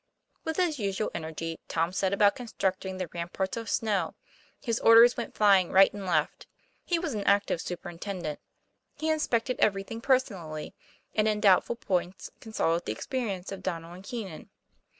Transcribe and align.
With 0.43 0.57
his 0.57 0.79
usual 0.79 1.11
energy, 1.13 1.59
Tom 1.67 1.91
set 1.93 2.11
about 2.11 2.35
constructing 2.35 2.97
the 2.97 3.07
ramparts 3.09 3.55
of 3.55 3.69
snow; 3.69 4.15
his 4.59 4.79
orders 4.79 5.15
went 5.15 5.35
flying 5.35 5.71
right 5.71 5.93
and 5.93 6.07
left. 6.07 6.47
He 6.83 6.97
was 6.97 7.13
an 7.13 7.23
active 7.25 7.61
superintendent; 7.61 8.39
he 8.95 9.11
inspected 9.11 9.59
everything 9.59 10.01
personally; 10.01 10.73
and 11.13 11.27
in 11.27 11.39
doubtful 11.39 11.75
points 11.75 12.31
consulted 12.39 12.87
the 12.87 12.91
experience 12.93 13.51
of 13.51 13.61
Donnel 13.61 13.93
and 13.93 14.03
Keenan. 14.03 14.49